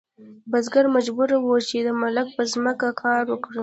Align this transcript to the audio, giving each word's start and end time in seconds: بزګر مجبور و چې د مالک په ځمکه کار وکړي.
بزګر 0.51 0.85
مجبور 0.95 1.29
و 1.37 1.49
چې 1.69 1.77
د 1.87 1.89
مالک 2.01 2.27
په 2.35 2.41
ځمکه 2.51 2.89
کار 3.01 3.23
وکړي. 3.29 3.59